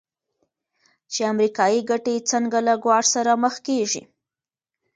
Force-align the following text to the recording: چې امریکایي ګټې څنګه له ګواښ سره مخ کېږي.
چې 1.11 1.19
امریکایي 1.33 1.81
ګټې 1.89 2.15
څنګه 2.31 2.59
له 2.67 2.73
ګواښ 2.83 3.05
سره 3.15 3.31
مخ 3.43 3.55
کېږي. 3.67 4.03